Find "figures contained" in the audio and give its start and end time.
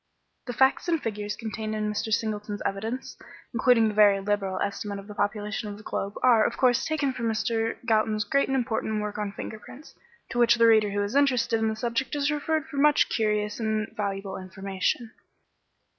0.99-1.75